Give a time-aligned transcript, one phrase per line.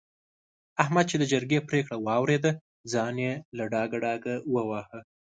[0.83, 2.51] احمد چې د جرګې پرېکړه واورېده؛
[2.91, 4.99] ځان يې له ډاګه ډاګه وواهه.